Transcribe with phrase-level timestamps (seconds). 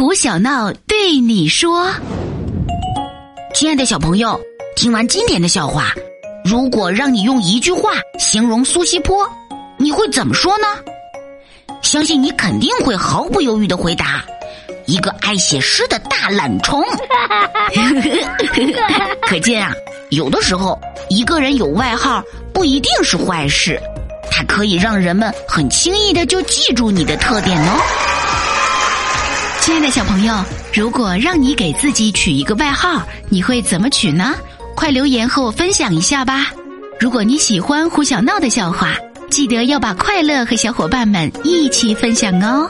[0.00, 1.90] 胡小闹对你说
[3.52, 4.40] ：“亲爱的小朋友，
[4.74, 5.92] 听完今天的笑话，
[6.42, 9.28] 如果让你用一句话形容苏西坡，
[9.76, 10.64] 你会怎么说呢？
[11.82, 14.24] 相信你肯定会毫不犹豫的回答：
[14.86, 16.82] 一个爱写诗的大懒虫。
[19.28, 19.70] 可见啊，
[20.08, 20.80] 有的时候
[21.10, 22.24] 一个人有外号
[22.54, 23.78] 不一定是坏事，
[24.30, 27.78] 它可以让人们很轻易的就记住你的特点哦。”
[29.70, 30.34] 亲爱的小朋友，
[30.74, 34.34] 如果让你给自己取一个外号，你会怎么取呢？
[34.74, 36.50] 快留言和我分享一下吧！
[36.98, 38.96] 如果你喜欢胡小闹的笑话，
[39.30, 42.68] 记得要把快乐和小伙伴们一起分享哦。